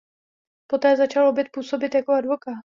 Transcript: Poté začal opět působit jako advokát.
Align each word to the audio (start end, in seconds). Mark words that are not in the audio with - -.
Poté 0.67 0.95
začal 0.97 1.27
opět 1.27 1.47
působit 1.53 1.95
jako 1.95 2.11
advokát. 2.13 2.61